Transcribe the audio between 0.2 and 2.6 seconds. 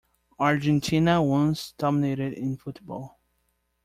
Argentina once dominated in